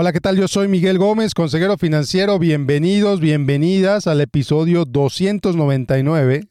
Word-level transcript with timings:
Hola, 0.00 0.12
¿qué 0.12 0.20
tal? 0.20 0.36
Yo 0.36 0.46
soy 0.46 0.68
Miguel 0.68 0.96
Gómez, 0.96 1.34
consejero 1.34 1.76
financiero. 1.76 2.38
Bienvenidos, 2.38 3.18
bienvenidas 3.18 4.06
al 4.06 4.20
episodio 4.20 4.84
299. 4.84 6.46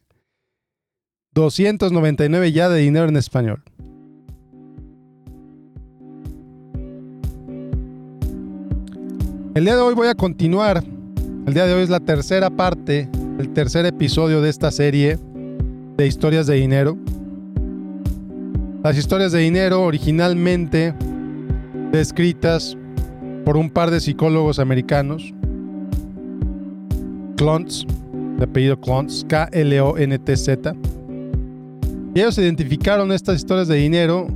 299 1.32 2.52
ya 2.52 2.68
de 2.68 2.82
dinero 2.82 3.08
en 3.08 3.16
español. 3.16 3.64
El 9.56 9.64
día 9.64 9.78
de 9.78 9.82
hoy 9.82 9.94
voy 9.94 10.10
a 10.10 10.16
continuar. 10.16 10.84
El 11.46 11.54
día 11.54 11.68
de 11.68 11.74
hoy 11.74 11.84
es 11.84 11.90
la 11.90 12.02
tercera 12.02 12.50
parte, 12.50 13.10
el 13.40 13.54
tercer 13.54 13.86
episodio 13.86 14.42
de 14.42 14.50
esta 14.50 14.72
serie 14.72 15.18
de 15.96 16.06
historias 16.06 16.48
de 16.48 16.56
dinero. 16.56 16.98
Las 18.84 18.98
historias 18.98 19.32
de 19.32 19.40
dinero 19.40 19.84
originalmente 19.84 20.94
descritas 21.94 22.76
por 23.48 23.56
un 23.56 23.70
par 23.70 23.92
de 23.92 24.02
psicólogos 24.02 24.60
americanos, 24.60 25.34
Klontz, 27.38 27.86
de 28.38 28.44
apellido 28.44 28.78
Klontz, 28.78 29.24
K-L-O-N-T-Z. 29.26 30.76
Ellos 32.14 32.38
identificaron 32.40 33.14
estas 33.14 33.38
historias 33.38 33.70
de 33.70 33.78
dinero 33.78 34.28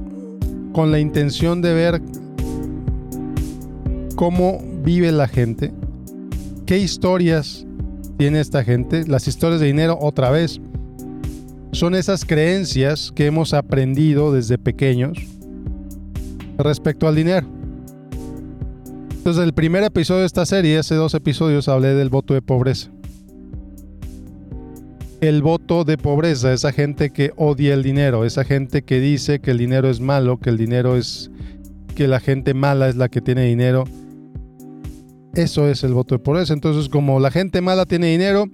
con 0.71 0.91
la 0.91 0.99
intención 0.99 1.61
de 1.61 1.73
ver 1.73 2.01
cómo 4.15 4.63
vive 4.81 5.11
la 5.11 5.27
gente, 5.27 5.73
qué 6.65 6.77
historias 6.77 7.65
tiene 8.17 8.39
esta 8.39 8.63
gente. 8.63 9.05
Las 9.05 9.27
historias 9.27 9.59
de 9.59 9.67
dinero, 9.67 9.97
otra 9.99 10.31
vez, 10.31 10.61
son 11.73 11.95
esas 11.95 12.23
creencias 12.23 13.11
que 13.13 13.25
hemos 13.25 13.53
aprendido 13.53 14.31
desde 14.31 14.57
pequeños 14.57 15.17
respecto 16.57 17.09
al 17.09 17.15
dinero. 17.15 17.60
Entonces, 19.21 19.43
el 19.43 19.53
primer 19.53 19.83
episodio 19.83 20.21
de 20.21 20.25
esta 20.25 20.47
serie, 20.47 20.79
hace 20.79 20.95
dos 20.95 21.13
episodios, 21.13 21.67
hablé 21.67 21.93
del 21.93 22.09
voto 22.09 22.33
de 22.33 22.41
pobreza. 22.41 22.89
El 25.21 25.43
voto 25.43 25.83
de 25.83 25.99
pobreza, 25.99 26.51
esa 26.51 26.71
gente 26.71 27.11
que 27.11 27.31
odia 27.35 27.75
el 27.75 27.83
dinero, 27.83 28.25
esa 28.25 28.43
gente 28.43 28.81
que 28.81 28.99
dice 28.99 29.39
que 29.39 29.51
el 29.51 29.59
dinero 29.59 29.91
es 29.91 29.99
malo, 29.99 30.39
que 30.39 30.49
el 30.49 30.57
dinero 30.57 30.97
es. 30.97 31.29
que 31.93 32.07
la 32.07 32.19
gente 32.19 32.55
mala 32.55 32.89
es 32.89 32.95
la 32.95 33.09
que 33.09 33.21
tiene 33.21 33.45
dinero. 33.45 33.83
Eso 35.35 35.69
es 35.69 35.83
el 35.83 35.93
voto 35.93 36.15
de 36.15 36.19
pobreza. 36.19 36.53
Entonces, 36.53 36.89
como 36.89 37.19
la 37.19 37.29
gente 37.29 37.61
mala 37.61 37.85
tiene 37.85 38.07
dinero, 38.07 38.47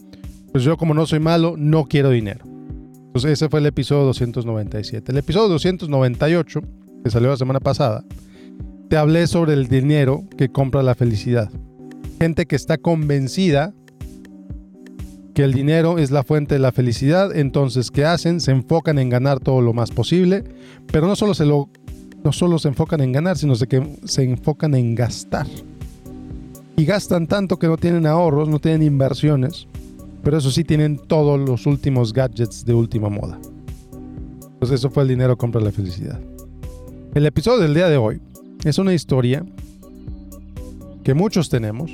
pues 0.51 0.65
yo, 0.65 0.75
como 0.75 0.93
no 0.93 1.05
soy 1.05 1.21
malo, 1.21 1.55
no 1.57 1.85
quiero 1.85 2.09
dinero. 2.09 2.43
Entonces, 2.43 3.31
ese 3.31 3.47
fue 3.47 3.61
el 3.61 3.67
episodio 3.67 4.03
297. 4.03 5.13
El 5.13 5.17
episodio 5.19 5.47
298, 5.47 6.59
que 7.05 7.09
salió 7.09 7.29
la 7.29 7.37
semana 7.37 7.61
pasada, 7.61 8.03
te 8.89 8.97
hablé 8.97 9.27
sobre 9.27 9.53
el 9.53 9.67
dinero 9.67 10.23
que 10.37 10.49
compra 10.49 10.83
la 10.83 10.95
felicidad. 10.95 11.51
Gente 12.19 12.45
que 12.45 12.55
está 12.55 12.77
convencida 12.77 13.73
que 15.33 15.43
el 15.43 15.53
dinero 15.53 15.99
es 15.99 16.09
la 16.09 16.23
fuente 16.23 16.55
de 16.55 16.59
la 16.59 16.71
felicidad, 16.71 17.35
entonces 17.35 17.91
¿qué 17.91 18.05
hacen? 18.05 18.39
Se 18.39 18.51
enfocan 18.51 18.97
en 18.97 19.09
ganar 19.09 19.39
todo 19.39 19.61
lo 19.61 19.71
más 19.71 19.91
posible, 19.91 20.43
pero 20.91 21.05
no 21.05 21.15
solo 21.15 21.33
se 21.33 21.45
lo 21.45 21.69
no 22.23 22.31
solo 22.31 22.57
se 22.57 22.69
enfocan 22.69 23.01
en 23.01 23.11
ganar, 23.11 23.37
sino 23.37 23.55
que 23.55 23.97
se 24.03 24.23
enfocan 24.23 24.73
en 24.73 24.95
gastar. 24.95 25.45
Y 26.75 26.85
gastan 26.85 27.27
tanto 27.27 27.57
que 27.59 27.67
no 27.67 27.77
tienen 27.77 28.07
ahorros, 28.07 28.49
no 28.49 28.59
tienen 28.59 28.81
inversiones, 28.81 29.67
pero 30.23 30.37
eso 30.37 30.49
sí 30.49 30.63
tienen 30.63 30.97
todos 30.97 31.39
los 31.39 31.65
últimos 31.67 32.13
gadgets 32.13 32.65
de 32.65 32.73
última 32.73 33.09
moda. 33.09 33.39
Pues 34.59 34.71
eso 34.71 34.89
fue 34.89 35.03
el 35.03 35.09
dinero 35.09 35.37
compra 35.37 35.61
la 35.61 35.71
felicidad. 35.71 36.19
El 37.13 37.25
episodio 37.25 37.61
del 37.61 37.73
día 37.73 37.89
de 37.89 37.97
hoy 37.97 38.19
es 38.63 38.77
una 38.77 38.93
historia 38.93 39.45
que 41.03 41.13
muchos 41.13 41.49
tenemos. 41.49 41.91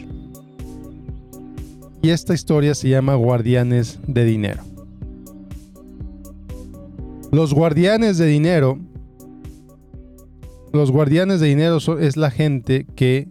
Y 2.02 2.10
esta 2.10 2.34
historia 2.34 2.76
se 2.76 2.90
llama 2.90 3.16
Guardianes 3.16 4.00
de 4.08 4.26
Dinero. 4.26 4.64
Los 7.32 7.54
guardianes 7.54 8.18
de 8.18 8.28
dinero, 8.28 8.78
los 10.72 10.92
guardianes 10.92 11.40
de 11.40 11.48
dinero 11.48 11.78
es 12.00 12.18
la 12.18 12.30
gente 12.30 12.86
que 12.96 13.28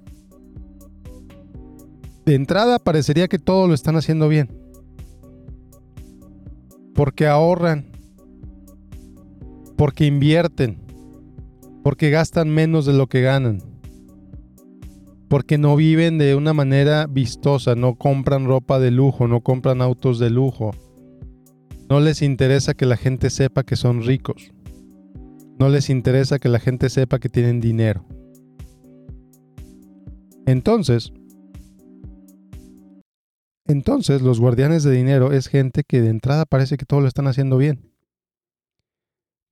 de 2.25 2.35
entrada 2.35 2.79
parecería 2.79 3.29
que 3.29 3.39
todo 3.39 3.69
lo 3.69 3.75
están 3.75 3.97
haciendo 3.97 4.29
bien. 4.29 4.49
Porque 6.95 7.27
ahorran, 7.27 7.87
porque 9.77 10.07
invierten, 10.07 10.79
porque 11.83 12.11
gastan 12.11 12.49
menos 12.49 12.87
de 12.87 12.93
lo 12.93 13.09
que 13.09 13.23
ganan. 13.23 13.63
Porque 15.29 15.59
no 15.59 15.77
viven 15.77 16.19
de 16.19 16.35
una 16.37 16.53
manera 16.53 17.07
vistosa, 17.07 17.75
no 17.75 17.97
compran 17.97 18.47
ropa 18.47 18.79
de 18.79 18.91
lujo, 18.91 19.27
no 19.27 19.41
compran 19.41 19.81
autos 19.81 20.19
de 20.19 20.31
lujo. 20.31 20.73
No 21.89 22.01
les 22.01 22.23
interesa 22.23 22.75
que 22.75 22.87
la 22.87 22.97
gente 22.97 23.31
sepa 23.31 23.65
que 23.65 23.77
son 23.77 24.03
ricos. 24.03 24.53
No 25.59 25.69
les 25.69 25.91
interesa 25.91 26.39
que 26.39 26.49
la 26.49 26.59
gente 26.59 26.89
sepa 26.91 27.19
que 27.19 27.29
tienen 27.29 27.61
dinero. 27.61 28.05
Entonces, 30.47 31.13
entonces 33.67 34.23
los 34.23 34.41
guardianes 34.41 34.83
de 34.83 34.91
dinero 34.91 35.33
es 35.33 35.47
gente 35.49 35.83
que 35.87 36.03
de 36.03 36.11
entrada 36.11 36.45
parece 36.45 36.77
que 36.77 36.85
todo 36.85 37.01
lo 37.01 37.09
están 37.09 37.27
haciendo 37.27 37.57
bien. 37.57 37.92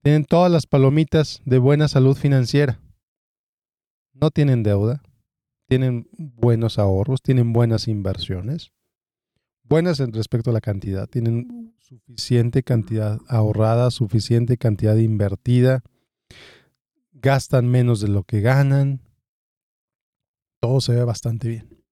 Tienen 0.01 0.25
todas 0.25 0.51
las 0.51 0.65
palomitas 0.65 1.41
de 1.45 1.59
buena 1.59 1.87
salud 1.87 2.17
financiera. 2.17 2.79
No 4.13 4.31
tienen 4.31 4.63
deuda. 4.63 5.03
Tienen 5.67 6.09
buenos 6.17 6.79
ahorros. 6.79 7.21
Tienen 7.21 7.53
buenas 7.53 7.87
inversiones. 7.87 8.71
Buenas 9.63 9.99
en 9.99 10.11
respecto 10.11 10.49
a 10.49 10.53
la 10.53 10.61
cantidad. 10.61 11.07
Tienen 11.07 11.75
suficiente 11.77 12.63
cantidad 12.63 13.19
ahorrada, 13.27 13.91
suficiente 13.91 14.57
cantidad 14.57 14.95
invertida. 14.95 15.83
Gastan 17.13 17.67
menos 17.69 18.01
de 18.01 18.07
lo 18.07 18.23
que 18.23 18.41
ganan. 18.41 19.01
Todo 20.59 20.81
se 20.81 20.95
ve 20.95 21.03
bastante 21.03 21.47
bien. 21.47 21.83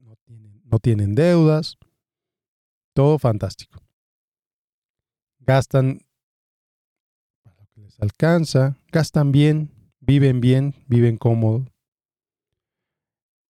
No 0.00 0.16
tienen, 0.16 0.62
no 0.64 0.78
tienen 0.80 1.14
deudas. 1.14 1.78
Todo 2.92 3.20
fantástico 3.20 3.81
gastan 5.46 6.00
para 7.42 7.56
lo 7.56 7.66
que 7.74 7.80
les 7.80 8.00
alcanza, 8.00 8.76
gastan 8.90 9.32
bien, 9.32 9.70
viven 10.00 10.40
bien, 10.40 10.74
viven 10.88 11.16
cómodo, 11.16 11.66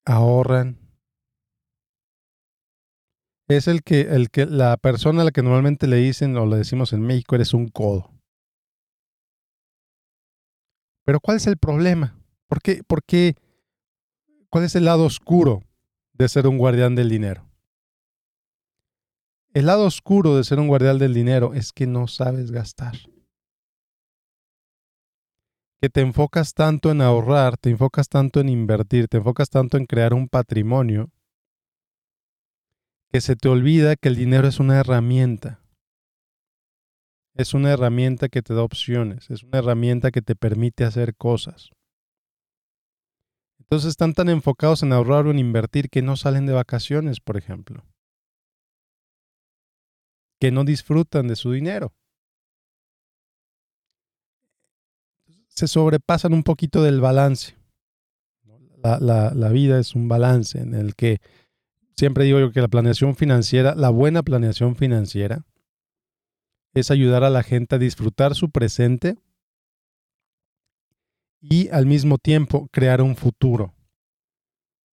ahorran. 0.05 0.79
Es 3.49 3.69
el 3.69 3.83
que, 3.83 4.03
el 4.03 4.31
que 4.31 4.47
la 4.47 4.77
persona 4.79 5.23
a 5.23 5.25
la 5.27 5.31
que 5.31 5.43
normalmente 5.43 5.87
le 5.87 5.97
dicen 5.97 6.37
o 6.37 6.47
le 6.47 6.57
decimos 6.57 6.93
en 6.93 7.03
México 7.03 7.35
eres 7.35 7.53
un 7.53 7.69
codo. 7.69 8.11
Pero 11.05 11.21
¿cuál 11.21 11.37
es 11.37 11.47
el 11.47 11.59
problema? 11.59 12.17
¿Por 12.47 12.63
qué, 12.63 12.83
¿Por 12.85 13.03
qué? 13.03 13.35
¿Cuál 14.49 14.65
es 14.65 14.75
el 14.75 14.85
lado 14.85 15.05
oscuro 15.05 15.63
de 16.13 16.29
ser 16.29 16.47
un 16.47 16.59
guardián 16.59 16.95
del 16.95 17.09
dinero? 17.09 17.52
El 19.55 19.67
lado 19.67 19.85
oscuro 19.85 20.35
de 20.35 20.45
ser 20.45 20.59
un 20.59 20.69
guardián 20.69 20.97
del 20.97 21.13
dinero 21.13 21.53
es 21.53 21.73
que 21.73 21.87
no 21.87 22.09
sabes 22.09 22.51
gastar. 22.51 22.95
Que 25.79 25.91
te 25.91 26.01
enfocas 26.01 26.55
tanto 26.55 26.91
en 26.91 27.03
ahorrar, 27.03 27.59
te 27.59 27.69
enfocas 27.69 28.09
tanto 28.09 28.41
en 28.41 28.49
invertir, 28.49 29.09
te 29.09 29.19
enfocas 29.19 29.51
tanto 29.51 29.77
en 29.77 29.85
crear 29.85 30.15
un 30.15 30.29
patrimonio, 30.29 31.11
que 33.11 33.21
se 33.21 33.37
te 33.37 33.51
olvida 33.51 33.97
que 33.97 34.09
el 34.09 34.17
dinero 34.17 34.49
es 34.49 34.59
una 34.59 34.81
herramienta. 34.81 35.61
Es 37.35 37.53
una 37.53 37.73
herramienta 37.73 38.31
que 38.31 38.41
te 38.41 38.55
da 38.55 38.63
opciones, 38.63 39.29
es 39.29 39.43
una 39.43 39.59
herramienta 39.59 40.11
que 40.13 40.23
te 40.23 40.35
permite 40.35 40.85
hacer 40.85 41.15
cosas. 41.15 41.71
Entonces 43.59 43.91
están 43.91 44.15
tan 44.15 44.31
enfocados 44.31 44.83
en 44.83 44.95
ahorrar 44.95 45.27
o 45.27 45.31
en 45.31 45.39
invertir 45.39 45.91
que 45.91 46.01
no 46.01 46.17
salen 46.17 46.47
de 46.47 46.55
vacaciones, 46.55 47.21
por 47.21 47.37
ejemplo 47.37 47.85
que 50.43 50.51
no 50.51 50.65
disfrutan 50.65 51.29
de 51.29 51.37
su 51.37 51.53
dinero. 51.53 51.95
Se 55.47 55.69
sobrepasan 55.69 56.35
un 56.35 56.43
poquito 56.43 56.83
del 56.83 57.01
balance. 57.01 57.55
La, 58.83 59.49
vida 59.53 59.79
es 59.79 59.95
un 59.95 60.09
balance 60.09 60.59
en 60.59 60.75
el 60.75 60.97
que 60.97 61.21
siempre 61.97 62.25
digo 62.25 62.41
yo 62.41 62.51
que 62.51 62.61
la 62.61 62.67
planeación 62.67 63.15
financiera, 63.15 63.77
la 63.77 63.91
buena 63.91 64.25
planeación 64.25 64.75
financiera, 64.75 65.47
es 66.75 66.91
ayudar 66.91 67.23
a 67.23 67.31
la 67.31 67.45
gente 67.45 67.77
a 67.77 67.79
disfrutar 67.79 68.35
su 68.35 68.51
presente 68.51 69.19
y 71.41 71.69
al 71.69 71.87
mismo 71.87 72.19
tiempo 72.19 72.67
crear 72.73 73.01
un 73.01 73.15
futuro 73.15 73.77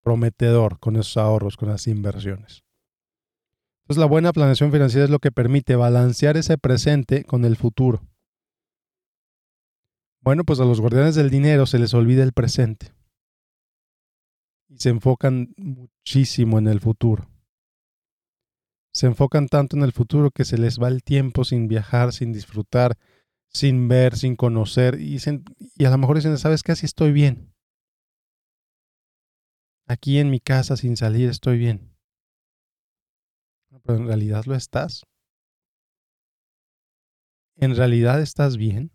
prometedor 0.03 0.79
con 0.79 0.95
esos 0.95 1.17
ahorros, 1.17 1.57
con 1.57 1.69
las 1.69 1.87
inversiones. 1.87 2.68
Entonces 3.89 4.01
la 4.01 4.05
buena 4.05 4.31
planeación 4.33 4.71
financiera 4.71 5.05
es 5.05 5.09
lo 5.09 5.17
que 5.17 5.31
permite 5.31 5.75
balancear 5.75 6.37
ese 6.37 6.59
presente 6.59 7.23
con 7.23 7.43
el 7.43 7.57
futuro. 7.57 8.03
Bueno, 10.21 10.43
pues 10.43 10.59
a 10.59 10.63
los 10.63 10.79
guardianes 10.79 11.15
del 11.15 11.31
dinero 11.31 11.65
se 11.65 11.79
les 11.79 11.95
olvida 11.95 12.21
el 12.21 12.31
presente. 12.31 12.93
y 14.67 14.77
se 14.77 14.89
enfocan 14.89 15.55
muchísimo 15.57 16.59
en 16.59 16.67
el 16.67 16.79
futuro. 16.79 17.27
Se 18.93 19.07
enfocan 19.07 19.47
tanto 19.47 19.75
en 19.75 19.81
el 19.81 19.91
futuro 19.91 20.29
que 20.29 20.45
se 20.45 20.59
les 20.59 20.79
va 20.79 20.87
el 20.87 21.01
tiempo 21.01 21.43
sin 21.43 21.67
viajar, 21.67 22.13
sin 22.13 22.31
disfrutar, 22.31 22.95
sin 23.47 23.87
ver, 23.87 24.15
sin 24.15 24.35
conocer 24.35 25.01
y, 25.01 25.17
y 25.77 25.85
a 25.85 25.89
lo 25.89 25.97
mejor 25.97 26.17
dicen, 26.17 26.37
¿sabes 26.37 26.61
qué? 26.61 26.73
Así 26.73 26.85
estoy 26.85 27.11
bien. 27.11 27.55
Aquí 29.87 30.19
en 30.19 30.29
mi 30.29 30.39
casa 30.39 30.77
sin 30.77 30.95
salir 30.95 31.27
estoy 31.27 31.57
bien. 31.57 31.88
Pero 33.89 34.01
en 34.01 34.05
realidad 34.05 34.45
lo 34.45 34.53
estás. 34.53 35.01
¿En 37.55 37.75
realidad 37.75 38.21
estás 38.21 38.55
bien? 38.55 38.91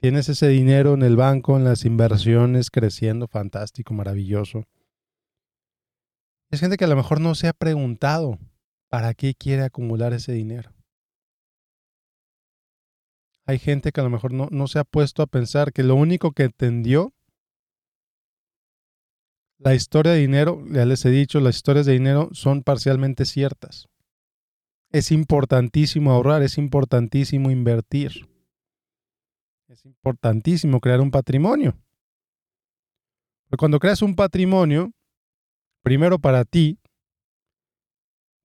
Tienes 0.00 0.28
ese 0.28 0.46
dinero 0.46 0.94
en 0.94 1.02
el 1.02 1.16
banco, 1.16 1.56
en 1.56 1.64
las 1.64 1.84
inversiones, 1.84 2.70
creciendo, 2.70 3.26
fantástico, 3.26 3.92
maravilloso. 3.92 4.68
Es 6.52 6.60
gente 6.60 6.76
que 6.76 6.84
a 6.84 6.88
lo 6.88 6.94
mejor 6.94 7.20
no 7.20 7.34
se 7.34 7.48
ha 7.48 7.52
preguntado 7.52 8.38
para 8.88 9.14
qué 9.14 9.34
quiere 9.34 9.64
acumular 9.64 10.12
ese 10.12 10.30
dinero. 10.30 10.72
Hay 13.46 13.58
gente 13.58 13.90
que 13.90 14.00
a 14.00 14.04
lo 14.04 14.10
mejor 14.10 14.32
no, 14.32 14.46
no 14.52 14.68
se 14.68 14.78
ha 14.78 14.84
puesto 14.84 15.24
a 15.24 15.26
pensar 15.26 15.72
que 15.72 15.82
lo 15.82 15.96
único 15.96 16.30
que 16.30 16.44
entendió 16.44 17.12
la 19.58 19.74
historia 19.74 20.12
de 20.12 20.18
dinero, 20.18 20.64
ya 20.70 20.84
les 20.84 21.04
he 21.04 21.10
dicho, 21.10 21.40
las 21.40 21.56
historias 21.56 21.84
de 21.84 21.92
dinero 21.92 22.28
son 22.32 22.62
parcialmente 22.62 23.24
ciertas. 23.24 23.88
Es 24.90 25.10
importantísimo 25.10 26.12
ahorrar, 26.12 26.42
es 26.42 26.58
importantísimo 26.58 27.50
invertir. 27.50 28.28
Es 29.66 29.84
importantísimo 29.84 30.80
crear 30.80 31.00
un 31.00 31.10
patrimonio. 31.10 31.76
Cuando 33.58 33.78
creas 33.80 34.00
un 34.00 34.14
patrimonio, 34.14 34.92
primero 35.82 36.18
para 36.18 36.44
ti, 36.44 36.78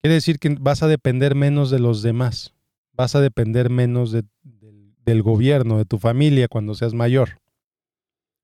quiere 0.02 0.16
decir 0.16 0.40
que 0.40 0.56
vas 0.60 0.82
a 0.82 0.88
depender 0.88 1.36
menos 1.36 1.70
de 1.70 1.80
los 1.80 2.02
demás. 2.02 2.54
Vas 2.92 3.16
a 3.16 3.22
depender 3.22 3.70
menos 3.70 4.12
del 4.12 5.22
gobierno, 5.22 5.78
de 5.78 5.86
tu 5.86 6.00
familia 6.00 6.48
cuando 6.48 6.74
seas 6.74 6.94
mayor. 6.94 7.40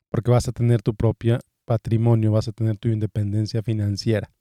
Porque 0.10 0.32
vas 0.32 0.48
a 0.48 0.52
tener 0.52 0.82
tu 0.82 0.96
propio 0.96 1.40
patrimonio, 1.70 2.32
vas 2.32 2.48
a 2.48 2.52
tener 2.52 2.78
tu 2.78 2.88
independencia 2.88 3.62
financiera. 3.62 4.32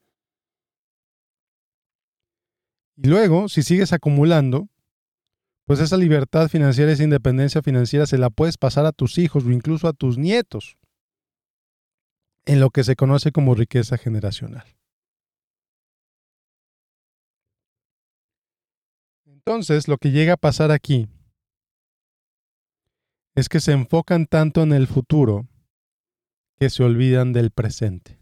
Y 2.96 3.06
luego, 3.06 3.50
si 3.50 3.62
sigues 3.62 3.92
acumulando, 3.92 4.70
pues 5.66 5.78
esa 5.80 5.98
libertad 5.98 6.48
financiera, 6.48 6.90
esa 6.90 7.04
independencia 7.04 7.60
financiera 7.60 8.06
se 8.06 8.16
la 8.16 8.30
puedes 8.30 8.56
pasar 8.56 8.86
a 8.86 8.92
tus 8.92 9.18
hijos 9.18 9.44
o 9.44 9.50
incluso 9.50 9.88
a 9.88 9.92
tus 9.92 10.16
nietos 10.16 10.78
en 12.46 12.60
lo 12.60 12.70
que 12.70 12.82
se 12.82 12.96
conoce 12.96 13.30
como 13.30 13.54
riqueza 13.54 13.98
generacional. 13.98 14.64
Entonces, 19.26 19.86
lo 19.86 19.98
que 19.98 20.12
llega 20.12 20.32
a 20.32 20.38
pasar 20.38 20.70
aquí 20.70 21.08
es 23.34 23.50
que 23.50 23.60
se 23.60 23.72
enfocan 23.72 24.24
tanto 24.24 24.62
en 24.62 24.72
el 24.72 24.86
futuro 24.86 25.46
que 26.58 26.70
se 26.70 26.82
olvidan 26.82 27.32
del 27.32 27.50
presente. 27.50 28.18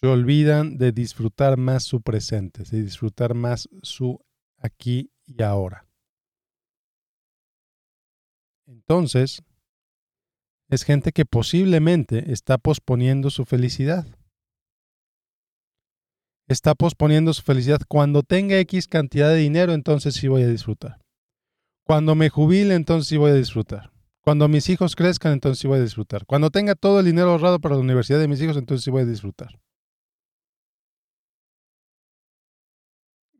Se 0.00 0.06
olvidan 0.06 0.78
de 0.78 0.92
disfrutar 0.92 1.56
más 1.56 1.84
su 1.84 2.00
presente, 2.00 2.62
de 2.64 2.82
disfrutar 2.82 3.34
más 3.34 3.68
su 3.82 4.20
aquí 4.58 5.10
y 5.26 5.42
ahora. 5.42 5.86
Entonces, 8.66 9.42
es 10.68 10.84
gente 10.84 11.12
que 11.12 11.24
posiblemente 11.24 12.32
está 12.32 12.58
posponiendo 12.58 13.30
su 13.30 13.44
felicidad. 13.44 14.06
Está 16.48 16.74
posponiendo 16.74 17.32
su 17.32 17.42
felicidad. 17.42 17.80
Cuando 17.88 18.22
tenga 18.22 18.58
X 18.58 18.86
cantidad 18.86 19.28
de 19.28 19.36
dinero, 19.36 19.72
entonces 19.72 20.14
sí 20.14 20.28
voy 20.28 20.42
a 20.42 20.48
disfrutar. 20.48 21.00
Cuando 21.84 22.14
me 22.14 22.28
jubile, 22.28 22.74
entonces 22.74 23.08
sí 23.08 23.16
voy 23.16 23.32
a 23.32 23.34
disfrutar. 23.34 23.91
Cuando 24.22 24.46
mis 24.46 24.68
hijos 24.68 24.94
crezcan, 24.94 25.32
entonces 25.32 25.58
sí 25.58 25.66
voy 25.66 25.78
a 25.78 25.82
disfrutar. 25.82 26.26
Cuando 26.26 26.50
tenga 26.50 26.76
todo 26.76 27.00
el 27.00 27.06
dinero 27.06 27.30
ahorrado 27.30 27.60
para 27.60 27.74
la 27.74 27.80
universidad 27.80 28.20
de 28.20 28.28
mis 28.28 28.40
hijos, 28.40 28.56
entonces 28.56 28.84
sí 28.84 28.90
voy 28.90 29.02
a 29.02 29.06
disfrutar. 29.06 29.60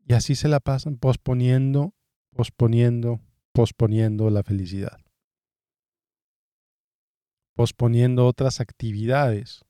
Y 0.05 0.13
así 0.13 0.35
se 0.35 0.49
la 0.49 0.59
pasan 0.59 0.97
posponiendo, 0.97 1.93
posponiendo, 2.35 3.21
posponiendo 3.53 4.29
la 4.29 4.43
felicidad. 4.43 4.99
Posponiendo 7.55 8.27
otras 8.27 8.59
actividades 8.59 9.63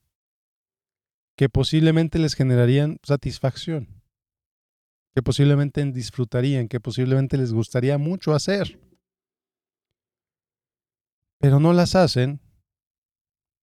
que 1.38 1.50
posiblemente 1.50 2.18
les 2.18 2.34
generarían 2.34 2.98
satisfacción, 3.04 4.02
que 5.14 5.22
posiblemente 5.22 5.84
disfrutarían, 5.92 6.68
que 6.68 6.80
posiblemente 6.80 7.38
les 7.38 7.54
gustaría 7.54 8.00
mucho 8.00 8.34
hacer. 8.34 8.80
Pero 11.44 11.60
no 11.60 11.74
las 11.74 11.94
hacen 11.96 12.40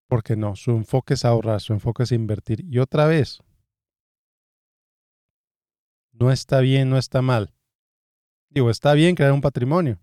porque 0.07 0.37
no, 0.37 0.55
su 0.55 0.73
enfoque 0.73 1.15
es 1.15 1.25
ahorrar, 1.25 1.63
su 1.63 1.73
enfoque 1.73 2.03
es 2.03 2.13
invertir. 2.13 2.63
Y 2.63 2.79
otra 2.79 3.07
vez, 3.07 3.39
no 6.13 6.31
está 6.31 6.61
bien, 6.61 6.91
no 6.91 6.99
está 6.99 7.23
mal. 7.23 7.55
Digo, 8.51 8.69
está 8.69 8.93
bien 8.93 9.15
crear 9.15 9.33
un 9.33 9.41
patrimonio. 9.41 9.99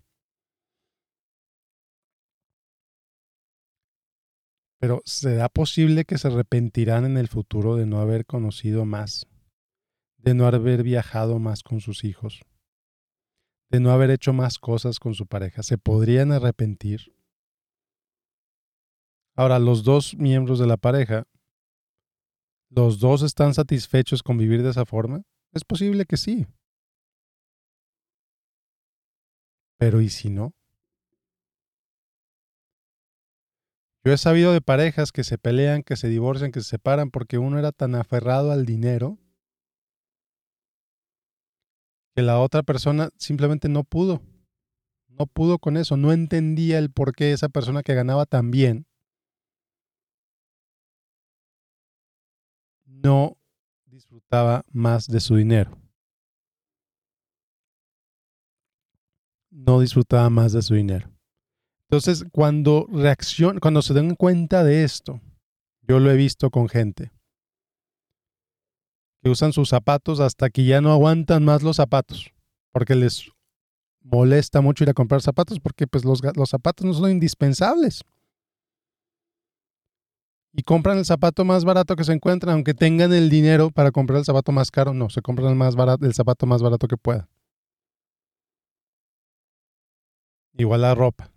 Pero 4.80 5.00
¿será 5.04 5.48
posible 5.48 6.04
que 6.04 6.18
se 6.18 6.26
arrepentirán 6.26 7.04
en 7.04 7.16
el 7.16 7.28
futuro 7.28 7.76
de 7.76 7.86
no 7.86 8.00
haber 8.00 8.26
conocido 8.26 8.86
más? 8.86 9.28
De 10.16 10.34
no 10.34 10.48
haber 10.48 10.82
viajado 10.82 11.38
más 11.38 11.62
con 11.62 11.80
sus 11.80 12.02
hijos? 12.02 12.42
De 13.70 13.78
no 13.78 13.92
haber 13.92 14.10
hecho 14.10 14.32
más 14.32 14.58
cosas 14.58 14.98
con 14.98 15.14
su 15.14 15.28
pareja? 15.28 15.62
¿Se 15.62 15.78
podrían 15.78 16.32
arrepentir? 16.32 17.12
Ahora, 19.38 19.60
los 19.60 19.84
dos 19.84 20.16
miembros 20.16 20.58
de 20.58 20.66
la 20.66 20.76
pareja, 20.76 21.22
¿los 22.70 22.98
dos 22.98 23.22
están 23.22 23.54
satisfechos 23.54 24.20
con 24.20 24.36
vivir 24.36 24.64
de 24.64 24.70
esa 24.70 24.84
forma? 24.84 25.22
Es 25.52 25.62
posible 25.62 26.06
que 26.06 26.16
sí. 26.16 26.48
Pero 29.78 30.00
¿y 30.00 30.08
si 30.08 30.28
no? 30.28 30.54
Yo 34.04 34.12
he 34.12 34.18
sabido 34.18 34.52
de 34.52 34.60
parejas 34.60 35.12
que 35.12 35.22
se 35.22 35.38
pelean, 35.38 35.84
que 35.84 35.94
se 35.94 36.08
divorcian, 36.08 36.50
que 36.50 36.60
se 36.60 36.70
separan 36.70 37.12
porque 37.12 37.38
uno 37.38 37.60
era 37.60 37.70
tan 37.70 37.94
aferrado 37.94 38.50
al 38.50 38.66
dinero 38.66 39.18
que 42.16 42.22
la 42.22 42.40
otra 42.40 42.64
persona 42.64 43.10
simplemente 43.18 43.68
no 43.68 43.84
pudo. 43.84 44.20
No 45.06 45.26
pudo 45.26 45.60
con 45.60 45.76
eso, 45.76 45.96
no 45.96 46.12
entendía 46.12 46.80
el 46.80 46.90
por 46.90 47.12
qué 47.12 47.30
esa 47.30 47.48
persona 47.48 47.84
que 47.84 47.94
ganaba 47.94 48.26
tan 48.26 48.50
bien 48.50 48.88
no 52.88 53.36
disfrutaba 53.86 54.64
más 54.72 55.06
de 55.06 55.20
su 55.20 55.36
dinero. 55.36 55.76
No 59.50 59.80
disfrutaba 59.80 60.30
más 60.30 60.52
de 60.52 60.62
su 60.62 60.74
dinero. 60.74 61.10
Entonces, 61.82 62.24
cuando 62.32 62.86
reacciona, 62.90 63.60
cuando 63.60 63.82
se 63.82 63.94
den 63.94 64.14
cuenta 64.14 64.62
de 64.64 64.84
esto, 64.84 65.20
yo 65.82 66.00
lo 66.00 66.10
he 66.10 66.16
visto 66.16 66.50
con 66.50 66.68
gente 66.68 67.12
que 69.22 69.30
usan 69.30 69.52
sus 69.52 69.68
zapatos 69.68 70.20
hasta 70.20 70.50
que 70.50 70.64
ya 70.64 70.80
no 70.80 70.92
aguantan 70.92 71.44
más 71.44 71.62
los 71.62 71.76
zapatos, 71.76 72.32
porque 72.72 72.94
les 72.94 73.30
molesta 74.00 74.60
mucho 74.60 74.84
ir 74.84 74.90
a 74.90 74.94
comprar 74.94 75.22
zapatos, 75.22 75.60
porque 75.60 75.86
pues 75.86 76.04
los, 76.04 76.20
los 76.36 76.50
zapatos 76.50 76.86
no 76.86 76.94
son 76.94 77.10
indispensables 77.10 78.02
y 80.52 80.62
compran 80.62 80.98
el 80.98 81.04
zapato 81.04 81.44
más 81.44 81.64
barato 81.64 81.96
que 81.96 82.04
se 82.04 82.12
encuentran, 82.12 82.54
aunque 82.54 82.74
tengan 82.74 83.12
el 83.12 83.30
dinero 83.30 83.70
para 83.70 83.92
comprar 83.92 84.18
el 84.18 84.24
zapato 84.24 84.52
más 84.52 84.70
caro, 84.70 84.94
no, 84.94 85.10
se 85.10 85.22
compran 85.22 85.50
el, 85.50 85.56
más 85.56 85.74
el 86.00 86.14
zapato 86.14 86.46
más 86.46 86.62
barato 86.62 86.88
que 86.88 86.96
puedan. 86.96 87.28
Igual 90.56 90.82
la 90.82 90.94
ropa. 90.94 91.30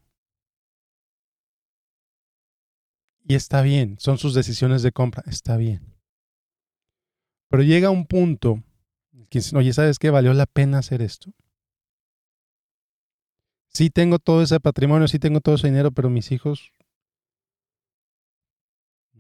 Y 3.24 3.36
está 3.36 3.62
bien, 3.62 3.98
son 4.00 4.18
sus 4.18 4.34
decisiones 4.34 4.82
de 4.82 4.92
compra, 4.92 5.24
está 5.28 5.56
bien. 5.58 5.96
Pero 7.50 7.64
llega 7.64 7.90
un 7.90 8.06
punto 8.06 8.64
que 9.30 9.40
dicen, 9.40 9.58
oye, 9.58 9.74
¿sabes 9.74 10.00
qué? 10.00 10.10
¿Valió 10.10 10.34
la 10.34 10.46
pena 10.46 10.80
hacer 10.80 11.02
esto? 11.02 11.32
Sí 13.68 13.90
tengo 13.90 14.20
todo 14.20 14.42
ese 14.42 14.60
patrimonio, 14.60 15.08
sí 15.08 15.20
tengo 15.20 15.40
todo 15.40 15.56
ese 15.56 15.68
dinero, 15.68 15.92
pero 15.92 16.10
mis 16.10 16.32
hijos 16.32 16.72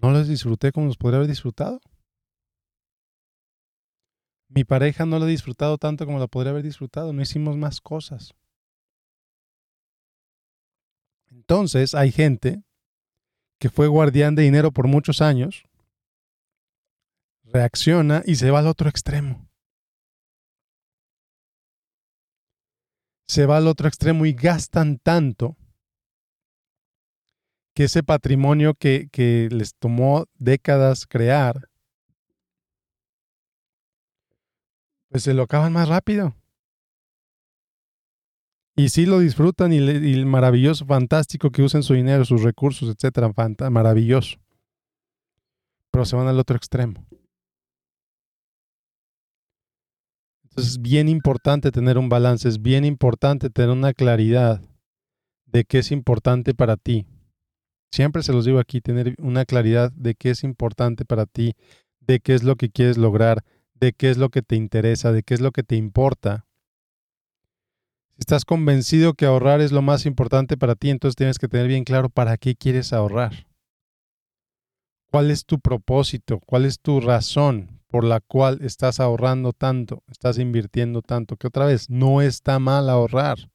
no 0.02 0.12
los 0.12 0.28
disfruté 0.28 0.72
como 0.72 0.88
los 0.88 0.98
podría 0.98 1.18
haber 1.18 1.30
disfrutado. 1.30 1.80
Mi 4.50 4.64
pareja 4.64 5.06
no 5.06 5.20
la 5.20 5.26
ha 5.26 5.30
disfrutado 5.30 5.78
tanto 5.78 6.06
como 6.06 6.20
la 6.20 6.28
podría 6.28 6.52
haber 6.52 6.64
disfrutado. 6.64 7.14
No 7.14 7.22
hicimos 7.22 7.56
más 7.56 7.80
cosas. 7.80 8.34
Entonces 11.30 11.96
hay 11.96 12.12
gente 12.12 12.64
que 13.60 13.70
fue 13.70 13.88
guardián 13.88 14.36
de 14.36 14.44
dinero 14.44 14.72
por 14.72 14.88
muchos 14.88 15.22
años, 15.22 15.64
reacciona 17.44 18.24
y 18.26 18.36
se 18.36 18.50
va 18.50 18.60
al 18.60 18.68
otro 18.68 18.90
extremo. 18.90 19.48
Se 23.28 23.46
va 23.46 23.58
al 23.58 23.68
otro 23.68 23.88
extremo 23.88 24.26
y 24.26 24.34
gastan 24.34 24.98
tanto 24.98 25.56
que 27.74 27.86
ese 27.86 28.04
patrimonio 28.04 28.74
que, 28.74 29.48
les 29.52 29.76
tomó 29.76 30.26
décadas 30.38 31.06
crear, 31.08 31.70
pues 35.10 35.24
se 35.24 35.34
lo 35.34 35.44
acaban 35.44 35.74
más 35.74 35.90
rápido. 35.90 36.36
Y 38.76 38.90
sí 38.90 39.06
lo 39.06 39.20
disfrutan 39.20 39.74
y, 39.74 39.78
el 39.78 40.26
maravilloso, 40.26 40.86
fantástico 40.86 41.52
que 41.52 41.62
usen 41.62 41.84
su 41.84 41.94
dinero, 41.94 42.26
sus 42.26 42.42
recursos, 42.42 42.90
etcétera, 42.90 43.32
maravilloso. 43.70 44.38
Pero 45.92 46.06
se 46.06 46.16
van 46.16 46.28
al 46.28 46.40
otro 46.40 46.56
extremo. 46.56 47.06
Entonces 50.44 50.74
es 50.74 50.82
bien 50.82 51.08
importante 51.08 51.72
tener 51.72 51.98
un 51.98 52.10
balance, 52.10 52.48
es 52.48 52.62
bien 52.62 52.84
importante 52.84 53.50
tener 53.50 53.70
una 53.70 53.94
claridad 53.94 54.62
de 55.46 55.64
qué 55.64 55.80
es 55.80 55.92
importante 55.92 56.54
para 56.54 56.76
ti. 56.76 57.06
Siempre 57.92 58.24
se 58.24 58.32
los 58.32 58.46
digo 58.46 58.60
aquí, 58.60 58.80
tener 58.80 59.16
una 59.20 59.44
claridad 59.46 59.92
de 59.92 60.16
qué 60.16 60.30
es 60.30 60.44
importante 60.44 61.04
para 61.04 61.26
ti, 61.26 61.56
de 62.00 62.22
qué 62.22 62.34
es 62.34 62.44
lo 62.44 62.56
que 62.56 62.70
quieres 62.70 62.98
lograr, 62.98 63.44
de 63.74 63.92
qué 63.92 64.10
es 64.10 64.18
lo 64.18 64.30
que 64.30 64.42
te 64.42 64.56
interesa, 64.56 65.12
de 65.12 65.24
qué 65.24 65.34
es 65.34 65.42
lo 65.42 65.52
que 65.52 65.64
te 65.64 65.76
importa. 65.76 66.46
Si 68.14 68.20
estás 68.22 68.46
convencido 68.46 69.14
que 69.14 69.26
ahorrar 69.26 69.60
es 69.60 69.74
lo 69.74 69.82
más 69.82 70.06
importante 70.06 70.56
para 70.56 70.76
ti, 70.76 70.90
entonces 70.90 71.18
tienes 71.18 71.38
que 71.38 71.50
tener 71.50 71.68
bien 71.68 71.84
claro 71.84 72.10
para 72.10 72.38
qué 72.38 72.56
quieres 72.56 72.94
ahorrar. 72.94 73.48
¿Cuál 75.12 75.30
es 75.30 75.46
tu 75.46 75.60
propósito? 75.60 76.40
¿Cuál 76.40 76.64
es 76.64 76.80
tu 76.80 77.02
razón 77.02 77.82
por 77.88 78.06
la 78.06 78.22
cual 78.22 78.60
estás 78.62 79.02
ahorrando 79.02 79.52
tanto, 79.52 80.04
estás 80.08 80.38
invirtiendo 80.40 81.02
tanto? 81.02 81.36
Que 81.36 81.48
otra 81.48 81.66
vez, 81.66 81.90
no 81.90 82.22
está 82.22 82.60
mal 82.60 82.90
ahorrar. 82.90 83.51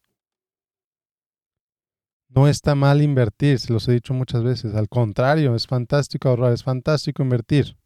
No 2.28 2.48
está 2.48 2.74
mal 2.74 3.02
invertir, 3.02 3.58
se 3.58 3.72
los 3.72 3.86
he 3.88 3.92
dicho 3.92 4.12
muchas 4.12 4.42
veces. 4.42 4.74
Al 4.74 4.88
contrario, 4.88 5.54
es 5.54 5.66
fantástico 5.66 6.28
ahorrar, 6.28 6.52
es 6.52 6.64
fantástico 6.64 7.22
invertir. 7.22 7.76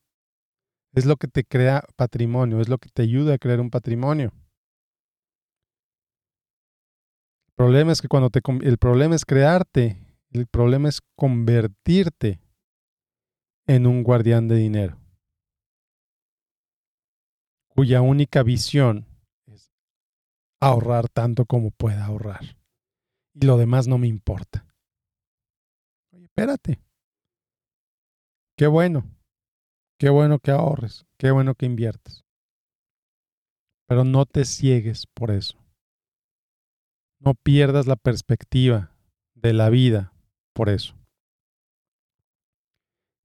Es 0.93 1.07
lo 1.07 1.17
que 1.17 1.29
te 1.29 1.45
crea 1.45 1.85
patrimonio, 1.97 2.61
es 2.61 2.69
lo 2.69 2.79
que 2.79 2.89
te 2.89 3.03
ayuda 3.03 3.35
a 3.35 3.39
crear 3.39 3.61
un 3.61 3.71
patrimonio. 3.71 4.33
El 7.49 7.55
problema 7.55 7.93
es 7.93 8.01
que 8.01 8.09
cuando 8.09 8.31
te 8.31 8.41
el 8.63 8.79
problema 8.79 9.15
es 9.15 9.25
crearte, 9.25 10.03
el 10.33 10.47
problema 10.47 10.89
es 10.89 11.01
convertirte 11.15 12.41
en 13.67 13.87
un 13.87 14.03
guardián 14.03 14.49
de 14.49 14.57
dinero, 14.57 14.99
cuya 17.69 18.01
única 18.01 18.43
visión 18.43 19.07
es 19.47 19.71
ahorrar 20.61 21.09
tanto 21.09 21.45
como 21.45 21.71
pueda 21.71 22.07
ahorrar. 22.07 22.60
Y 23.35 23.47
lo 23.47 23.57
demás 23.57 23.87
no 23.89 23.99
me 23.99 24.09
importa. 24.09 24.67
Oye, 26.13 26.25
espérate. 26.25 26.81
Qué 28.57 28.67
bueno, 28.67 29.05
Qué 30.01 30.09
bueno 30.09 30.39
que 30.39 30.51
ahorres, 30.51 31.05
qué 31.19 31.31
bueno 31.31 31.55
que 31.55 31.67
inviertes. 31.67 32.25
Pero 33.87 34.03
no 34.03 34.25
te 34.25 34.47
ciegues 34.47 35.07
por 35.07 35.31
eso. 35.31 35.59
No 37.19 37.35
pierdas 37.35 37.87
la 37.87 37.97
perspectiva 37.97 38.97
de 39.35 39.53
la 39.53 39.69
vida 39.69 40.15
por 40.55 40.71
eso. 40.71 40.95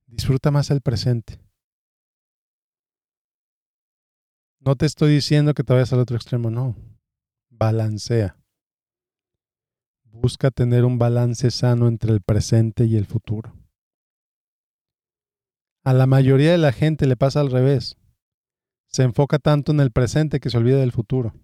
Disfruta 0.06 0.50
más 0.50 0.70
el 0.70 0.82
presente. 0.82 1.40
No 4.60 4.76
te 4.76 4.84
estoy 4.84 5.14
diciendo 5.14 5.54
que 5.54 5.64
te 5.64 5.72
vayas 5.72 5.94
al 5.94 6.00
otro 6.00 6.16
extremo, 6.16 6.50
no. 6.50 6.76
Balancea. 7.48 8.36
Busca 10.20 10.50
tener 10.50 10.84
un 10.84 10.98
balance 10.98 11.50
sano 11.50 11.88
entre 11.88 12.12
el 12.12 12.22
presente 12.22 12.84
y 12.86 12.96
el 12.96 13.04
futuro. 13.04 13.54
A 15.84 15.92
la 15.92 16.06
mayoría 16.06 16.50
de 16.52 16.58
la 16.58 16.72
gente 16.72 17.06
le 17.06 17.16
pasa 17.16 17.40
al 17.40 17.50
revés. 17.50 17.96
Se 18.88 19.02
enfoca 19.02 19.38
tanto 19.38 19.72
en 19.72 19.80
el 19.80 19.92
presente 19.92 20.40
que 20.40 20.48
se 20.50 20.56
olvida 20.56 20.78
del 20.78 20.90
futuro. 20.90 21.34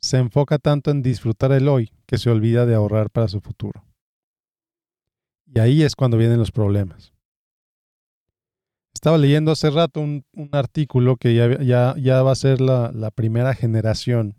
Se 0.00 0.18
enfoca 0.18 0.58
tanto 0.58 0.90
en 0.90 1.02
disfrutar 1.02 1.52
el 1.52 1.68
hoy 1.68 1.90
que 2.06 2.16
se 2.16 2.30
olvida 2.30 2.64
de 2.64 2.74
ahorrar 2.74 3.10
para 3.10 3.28
su 3.28 3.40
futuro. 3.40 3.84
Y 5.46 5.58
ahí 5.58 5.82
es 5.82 5.96
cuando 5.96 6.16
vienen 6.16 6.38
los 6.38 6.52
problemas. 6.52 7.12
Estaba 8.94 9.18
leyendo 9.18 9.50
hace 9.50 9.68
rato 9.68 10.00
un, 10.00 10.24
artículo 10.52 11.16
que 11.16 11.34
ya, 11.34 12.22
va 12.22 12.32
a 12.32 12.36
ser 12.36 12.60
la 12.60 13.10
primera 13.10 13.52
generación 13.54 14.36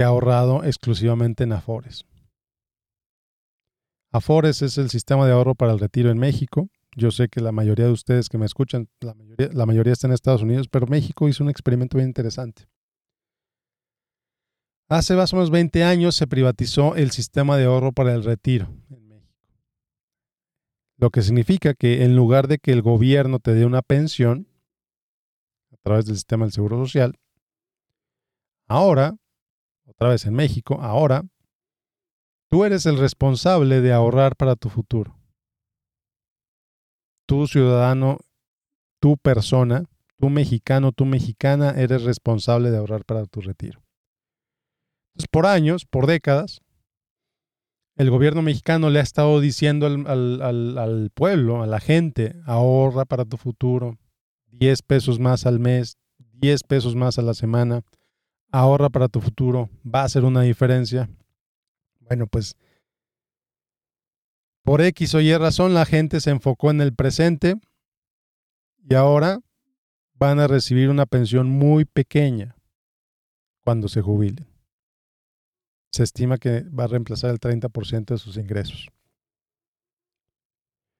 que 0.00 0.04
ha 0.04 0.06
ahorrado 0.06 0.64
exclusivamente 0.64 1.44
en 1.44 1.52
Afores. 1.52 2.06
Afores 4.10 4.62
es 4.62 4.78
el 4.78 4.88
sistema 4.88 5.26
de 5.26 5.32
ahorro 5.32 5.54
para 5.54 5.72
el 5.72 5.78
retiro 5.78 6.10
en 6.10 6.16
México. 6.16 6.70
Yo 6.96 7.10
sé 7.10 7.28
que 7.28 7.42
la 7.42 7.52
mayoría 7.52 7.84
de 7.84 7.92
ustedes 7.92 8.30
que 8.30 8.38
me 8.38 8.46
escuchan, 8.46 8.88
la 9.00 9.12
mayoría, 9.12 9.50
la 9.52 9.66
mayoría 9.66 9.92
está 9.92 10.06
en 10.06 10.14
Estados 10.14 10.40
Unidos, 10.40 10.68
pero 10.68 10.86
México 10.86 11.28
hizo 11.28 11.44
un 11.44 11.50
experimento 11.50 11.98
bien 11.98 12.08
interesante. 12.08 12.66
Hace 14.88 15.14
más 15.16 15.34
o 15.34 15.36
menos 15.36 15.50
20 15.50 15.84
años 15.84 16.16
se 16.16 16.26
privatizó 16.26 16.96
el 16.96 17.10
sistema 17.10 17.58
de 17.58 17.66
ahorro 17.66 17.92
para 17.92 18.14
el 18.14 18.24
retiro 18.24 18.68
en 18.88 19.06
México. 19.06 19.44
Lo 20.96 21.10
que 21.10 21.20
significa 21.20 21.74
que 21.74 22.04
en 22.04 22.16
lugar 22.16 22.48
de 22.48 22.56
que 22.56 22.72
el 22.72 22.80
gobierno 22.80 23.38
te 23.38 23.52
dé 23.52 23.66
una 23.66 23.82
pensión 23.82 24.48
a 25.70 25.76
través 25.82 26.06
del 26.06 26.16
sistema 26.16 26.46
del 26.46 26.52
Seguro 26.52 26.78
Social, 26.78 27.18
ahora, 28.66 29.18
otra 29.90 30.08
vez 30.08 30.24
en 30.26 30.34
México, 30.34 30.78
ahora 30.80 31.24
Tú 32.50 32.64
eres 32.64 32.84
el 32.84 32.98
responsable 32.98 33.80
de 33.80 33.92
ahorrar 33.92 34.34
para 34.34 34.56
tu 34.56 34.70
futuro. 34.70 35.16
Tú 37.24 37.46
ciudadano, 37.46 38.18
tú 39.00 39.16
persona, 39.16 39.84
tú 40.18 40.30
mexicano, 40.30 40.90
tú 40.90 41.04
mexicana, 41.04 41.70
eres 41.76 42.02
responsable 42.02 42.72
de 42.72 42.78
ahorrar 42.78 43.04
para 43.04 43.24
tu 43.26 43.40
retiro. 43.40 43.80
Entonces, 45.12 45.28
por 45.30 45.46
años, 45.46 45.86
por 45.86 46.08
décadas, 46.08 46.60
el 47.94 48.10
gobierno 48.10 48.42
mexicano 48.42 48.90
le 48.90 48.98
ha 48.98 49.02
estado 49.02 49.38
diciendo 49.38 49.86
al, 49.86 50.42
al, 50.42 51.10
pueblo, 51.14 51.62
a 51.62 51.68
la 51.68 51.78
gente, 51.78 52.34
ahorra 52.46 53.04
para 53.04 53.24
tu 53.24 53.36
futuro, 53.36 53.96
10 54.46 54.82
pesos 54.82 55.20
más 55.20 55.46
al 55.46 55.60
mes, 55.60 55.98
10 56.18 56.64
pesos 56.64 56.96
más 56.96 57.16
a 57.20 57.22
la 57.22 57.34
semana, 57.34 57.82
ahorra 58.50 58.88
para 58.88 59.08
tu 59.08 59.20
futuro, 59.20 59.70
va 59.84 60.02
a 60.02 60.04
hacer 60.04 60.24
una 60.24 60.42
diferencia. 60.42 61.08
Bueno, 62.00 62.26
pues 62.26 62.56
por 64.62 64.80
X 64.82 65.14
o 65.14 65.20
Y 65.20 65.36
razón 65.36 65.74
la 65.74 65.86
gente 65.86 66.20
se 66.20 66.30
enfocó 66.30 66.70
en 66.70 66.80
el 66.80 66.94
presente 66.94 67.56
y 68.88 68.94
ahora 68.94 69.40
van 70.14 70.38
a 70.38 70.46
recibir 70.46 70.90
una 70.90 71.06
pensión 71.06 71.48
muy 71.50 71.84
pequeña 71.84 72.56
cuando 73.64 73.88
se 73.88 74.02
jubilen. 74.02 74.46
Se 75.92 76.02
estima 76.02 76.38
que 76.38 76.62
va 76.62 76.84
a 76.84 76.88
reemplazar 76.88 77.30
el 77.30 77.40
30% 77.40 78.06
de 78.06 78.18
sus 78.18 78.36
ingresos. 78.36 78.88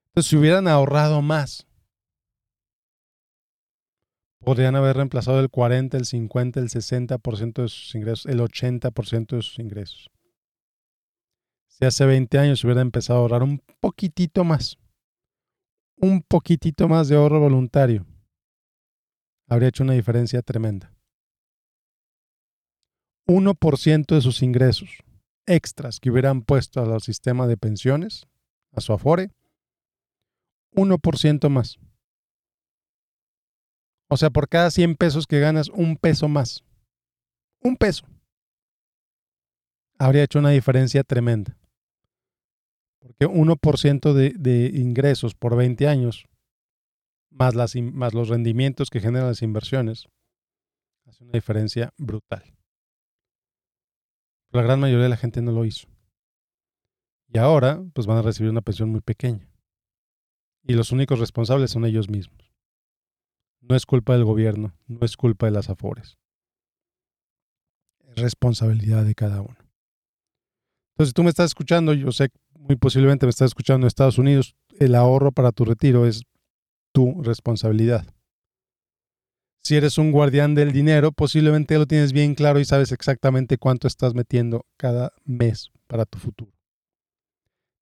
Entonces, 0.09 0.30
si 0.30 0.37
hubieran 0.37 0.66
ahorrado 0.66 1.23
más, 1.23 1.66
podrían 4.45 4.77
haber 4.77 4.97
reemplazado 4.97 5.41
el 5.41 5.51
40, 5.51 5.97
el 5.97 6.05
50, 6.05 6.61
el 6.61 6.69
60% 6.69 7.63
de 7.63 7.69
sus 7.69 7.95
ingresos, 7.95 8.27
el 8.27 8.41
80% 8.41 9.37
de 9.37 9.43
sus 9.43 9.59
ingresos 9.59 10.11
si 11.81 11.87
hace 11.87 12.05
20 12.05 12.39
años 12.39 12.63
hubiera 12.63 12.83
empezado 12.83 13.19
a 13.19 13.23
ahorrar 13.23 13.43
un 13.43 13.63
poquitito 13.81 14.45
más, 14.45 14.77
un 15.97 16.23
poquitito 16.23 16.89
más 16.89 17.09
de 17.09 17.17
ahorro 17.17 17.41
voluntario, 17.41 18.05
habría 19.49 19.71
hecho 19.71 19.83
una 19.83 19.95
diferencia 19.95 20.43
tremenda. 20.43 20.93
1% 23.27 24.15
de 24.15 24.21
sus 24.21 24.43
ingresos 24.43 24.91
extras 25.47 26.01
que 26.01 26.11
hubieran 26.11 26.43
puesto 26.43 26.83
al 26.83 27.01
sistema 27.01 27.47
de 27.47 27.57
pensiones, 27.57 28.27
a 28.73 28.83
su 28.83 28.93
Afore, 28.93 29.31
1% 30.75 31.49
más. 31.49 31.79
O 34.12 34.17
sea, 34.17 34.31
por 34.31 34.49
cada 34.49 34.73
100 34.73 34.97
pesos 34.97 35.29
que 35.29 35.38
ganas, 35.38 35.69
un 35.69 35.97
peso 35.97 36.29
más. 36.29 36.64
Un 37.62 37.76
peso. 37.76 38.05
Habría 39.99 40.25
hecho 40.25 40.40
una 40.40 40.50
diferencia 40.50 41.05
tremenda. 41.05 41.57
Porque 42.99 43.29
1% 43.29 44.12
de, 44.12 44.35
de 44.37 44.67
ingresos 44.75 45.35
por 45.37 45.57
20 45.57 45.87
años, 45.87 46.26
más, 47.31 47.55
los 48.12 48.29
rendimientos 48.29 48.90
que 48.90 48.99
generan 48.99 49.29
las 49.29 49.43
inversiones, 49.43 50.09
hace 51.07 51.23
una 51.23 51.33
diferencia 51.33 51.95
brutal. 51.97 52.43
la 54.50 54.62
gran 54.62 54.81
mayoría 54.81 55.05
de 55.05 55.11
la 55.11 55.17
gente 55.17 55.40
no 55.40 55.52
lo 55.52 55.64
hizo. 55.64 55.87
Y 57.33 57.38
ahora, 57.38 57.81
pues 57.95 58.09
van 58.09 58.19
a 58.19 58.23
recibir 58.23 58.50
una 58.50 58.61
pensión 58.61 58.90
muy 58.90 59.02
pequeña. 59.02 59.49
Y 60.64 60.73
los 60.75 60.90
únicos 60.90 61.21
responsables 61.21 61.71
son 61.71 61.85
ellos 61.85 62.11
mismos. 62.11 62.50
No 63.71 63.77
es 63.77 63.87
culpa 63.87 64.15
del 64.15 64.25
gobierno, 64.25 64.75
no 64.89 64.99
es 65.07 65.17
culpa 65.17 65.47
de 65.47 65.53
las 65.53 65.71
afores. 65.71 66.19
Es 68.00 68.17
responsabilidad 68.17 69.05
de 69.05 69.15
cada 69.15 69.43
uno. 69.43 69.57
Entonces, 70.95 71.15
tú 71.15 71.23
me 71.23 71.31
estás 71.31 71.53
escuchando, 71.53 71.95
yo 71.95 72.11
sé, 72.11 72.31
muy 72.59 72.75
posiblemente 72.75 73.27
me 73.27 73.31
estás 73.31 73.47
escuchando 73.47 73.85
en 73.85 73.87
Estados 73.87 74.19
Unidos, 74.19 74.57
el 74.81 74.97
ahorro 74.97 75.31
para 75.31 75.53
tu 75.53 75.65
retiro 75.65 76.05
es 76.05 76.25
tu 76.93 77.23
responsabilidad. 77.23 78.12
Si 79.62 79.77
eres 79.77 79.99
un 79.99 80.11
guardián 80.11 80.57
del 80.57 80.73
dinero, 80.73 81.12
posiblemente 81.12 81.79
lo 81.79 81.87
tienes 81.87 82.12
bien 82.12 82.35
claro 82.35 82.59
y 82.59 82.65
sabes 82.65 82.91
exactamente 82.91 83.57
cuánto 83.57 83.87
estás 83.87 84.15
metiendo 84.15 84.67
cada 84.77 85.12
mes 85.25 85.71
para 85.87 86.07
tu 86.07 86.19
futuro. 86.19 86.50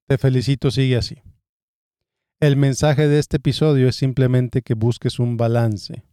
Te 0.07 0.19
felicito, 0.19 0.71
sigue 0.71 0.97
así. 0.97 1.23
El 2.41 2.57
mensaje 2.57 3.09
de 3.09 3.19
este 3.19 3.39
episodio 3.39 3.89
es 3.89 3.97
simplemente 3.97 4.63
que 4.63 4.75
busques 4.75 5.19
un 5.19 5.37
balance 5.37 6.05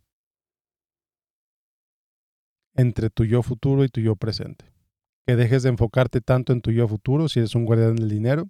entre 2.73 3.09
tu 3.09 3.25
yo 3.25 3.43
futuro 3.43 3.83
y 3.83 3.89
tu 3.89 4.01
yo 4.01 4.15
presente. 4.15 4.65
Que 5.27 5.35
dejes 5.35 5.63
de 5.63 5.69
enfocarte 5.69 6.21
tanto 6.21 6.51
en 6.51 6.61
tu 6.61 6.71
yo 6.71 6.87
futuro 6.87 7.29
si 7.29 7.39
eres 7.39 7.53
un 7.53 7.65
guardián 7.65 7.95
del 7.95 8.09
dinero 8.09 8.49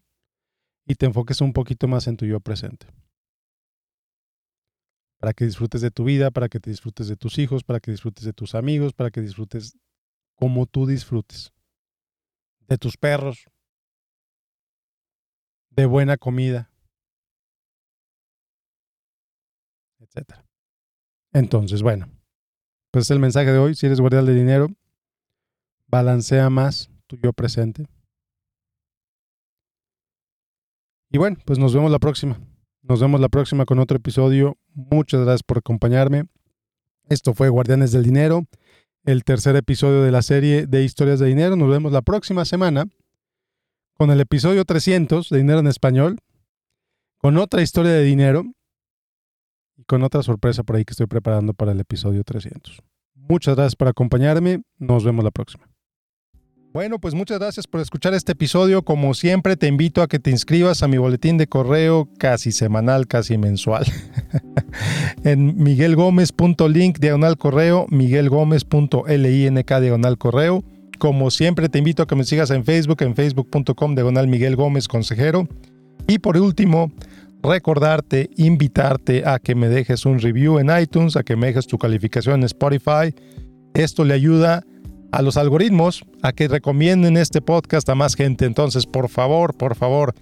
y 0.85 0.95
te 0.95 1.05
enfoques 1.05 1.41
un 1.41 1.53
poquito 1.53 1.87
más 1.87 2.07
en 2.07 2.17
tu 2.17 2.25
yo 2.25 2.39
presente 2.39 2.87
para 5.19 5.33
que 5.33 5.45
disfrutes 5.45 5.81
de 5.81 5.89
tu 5.89 6.03
vida, 6.03 6.29
para 6.29 6.49
que 6.49 6.59
te 6.59 6.69
disfrutes 6.69 7.07
de 7.07 7.17
tus 7.17 7.39
hijos, 7.39 7.63
para 7.63 7.79
que 7.79 7.89
disfrutes 7.89 8.25
de 8.25 8.33
tus 8.33 8.53
amigos, 8.53 8.93
para 8.93 9.09
que 9.09 9.21
disfrutes 9.21 9.75
como 10.35 10.67
tú 10.67 10.85
disfrutes. 10.85 11.51
De 12.67 12.77
tus 12.77 12.95
perros, 12.95 13.45
de 15.71 15.87
buena 15.87 16.17
comida, 16.17 16.71
Entonces, 21.33 21.81
bueno, 21.81 22.07
pues 22.91 23.05
es 23.05 23.11
el 23.11 23.19
mensaje 23.19 23.51
de 23.51 23.57
hoy. 23.57 23.75
Si 23.75 23.85
eres 23.85 23.99
guardián 23.99 24.25
de 24.25 24.33
dinero, 24.33 24.69
balancea 25.87 26.49
más 26.49 26.89
tu 27.07 27.17
yo 27.17 27.33
presente. 27.33 27.85
Y 31.11 31.17
bueno, 31.17 31.37
pues 31.45 31.59
nos 31.59 31.73
vemos 31.73 31.91
la 31.91 31.99
próxima. 31.99 32.39
Nos 32.81 33.01
vemos 33.01 33.19
la 33.19 33.29
próxima 33.29 33.65
con 33.65 33.79
otro 33.79 33.97
episodio. 33.97 34.57
Muchas 34.73 35.21
gracias 35.21 35.43
por 35.43 35.57
acompañarme. 35.57 36.25
Esto 37.09 37.33
fue 37.33 37.49
Guardianes 37.49 37.91
del 37.91 38.03
Dinero, 38.03 38.45
el 39.03 39.23
tercer 39.23 39.55
episodio 39.55 40.01
de 40.01 40.11
la 40.11 40.21
serie 40.21 40.65
de 40.65 40.83
historias 40.83 41.19
de 41.19 41.27
dinero. 41.27 41.55
Nos 41.55 41.69
vemos 41.69 41.91
la 41.91 42.01
próxima 42.01 42.45
semana 42.45 42.85
con 43.93 44.09
el 44.09 44.19
episodio 44.21 44.65
300 44.65 45.29
de 45.29 45.37
Dinero 45.37 45.59
en 45.59 45.67
Español, 45.67 46.19
con 47.17 47.37
otra 47.37 47.61
historia 47.61 47.91
de 47.91 48.03
dinero 48.03 48.54
con 49.85 50.03
otra 50.03 50.23
sorpresa 50.23 50.63
por 50.63 50.75
ahí 50.75 50.85
que 50.85 50.91
estoy 50.91 51.07
preparando 51.07 51.53
para 51.53 51.71
el 51.71 51.79
episodio 51.79 52.23
300. 52.23 52.81
Muchas 53.13 53.55
gracias 53.55 53.75
por 53.75 53.87
acompañarme. 53.87 54.61
Nos 54.77 55.03
vemos 55.03 55.23
la 55.23 55.31
próxima. 55.31 55.67
Bueno, 56.75 56.99
pues 56.99 57.13
muchas 57.13 57.39
gracias 57.39 57.67
por 57.67 57.79
escuchar 57.79 58.13
este 58.13 58.33
episodio. 58.33 58.83
Como 58.83 59.13
siempre, 59.13 59.55
te 59.55 59.67
invito 59.67 60.01
a 60.01 60.07
que 60.07 60.19
te 60.19 60.29
inscribas 60.29 60.83
a 60.83 60.89
mi 60.89 60.97
boletín 60.97 61.37
de 61.37 61.47
correo 61.47 62.09
casi 62.17 62.51
semanal, 62.51 63.07
casi 63.07 63.37
mensual. 63.37 63.85
en 65.23 65.55
miguelgomez.link 65.55 66.99
diagonal 66.99 67.37
correo, 67.37 67.85
miguelgomez.link 67.89 69.71
diagonal 69.79 70.17
correo. 70.17 70.65
Como 70.99 71.31
siempre, 71.31 71.69
te 71.69 71.79
invito 71.79 72.03
a 72.03 72.07
que 72.07 72.15
me 72.15 72.25
sigas 72.25 72.51
en 72.51 72.65
Facebook, 72.65 73.01
en 73.03 73.15
facebook.com 73.15 73.95
diagonal 73.95 74.27
Miguel 74.27 74.57
Gómez 74.57 74.89
Consejero. 74.89 75.47
Y 76.07 76.19
por 76.19 76.37
último, 76.37 76.91
recordarte, 77.43 78.29
invitarte 78.37 79.23
a 79.25 79.39
que 79.39 79.55
me 79.55 79.69
dejes 79.69 80.05
un 80.05 80.19
review 80.19 80.59
en 80.59 80.69
iTunes, 80.77 81.15
a 81.15 81.23
que 81.23 81.35
me 81.35 81.47
dejes 81.47 81.67
tu 81.67 81.77
calificación 81.77 82.41
en 82.41 82.43
Spotify. 82.45 83.13
Esto 83.73 84.03
le 84.03 84.13
ayuda 84.13 84.63
a 85.11 85.21
los 85.21 85.37
algoritmos 85.37 86.03
a 86.21 86.33
que 86.33 86.47
recomienden 86.47 87.17
este 87.17 87.41
podcast 87.41 87.87
a 87.89 87.95
más 87.95 88.15
gente. 88.15 88.45
Entonces, 88.45 88.85
por 88.85 89.09
favor, 89.09 89.55
por 89.55 89.75
favor, 89.75 90.13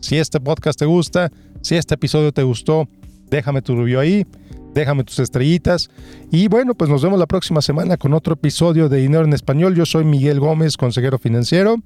si 0.00 0.16
este 0.16 0.40
podcast 0.40 0.78
te 0.78 0.86
gusta, 0.86 1.30
si 1.60 1.76
este 1.76 1.94
episodio 1.94 2.32
te 2.32 2.42
gustó, 2.42 2.88
déjame 3.30 3.62
tu 3.62 3.76
review 3.76 4.00
ahí, 4.00 4.26
déjame 4.74 5.04
tus 5.04 5.18
estrellitas. 5.18 5.90
Y 6.30 6.48
bueno, 6.48 6.74
pues 6.74 6.90
nos 6.90 7.02
vemos 7.02 7.18
la 7.18 7.26
próxima 7.26 7.60
semana 7.60 7.96
con 7.96 8.14
otro 8.14 8.34
episodio 8.34 8.88
de 8.88 8.98
Dinero 8.98 9.24
en 9.24 9.32
Español. 9.32 9.74
Yo 9.74 9.84
soy 9.84 10.04
Miguel 10.04 10.40
Gómez, 10.40 10.76
consejero 10.76 11.18
financiero. 11.18 11.76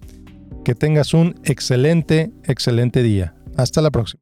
Que 0.65 0.77
tengas 0.77 1.15
un 1.15 1.35
excelente, 1.43 2.31
excelente 2.45 3.03
día. 3.03 3.35
Hasta 3.57 3.83
la 3.83 3.91
próxima. 3.91 4.22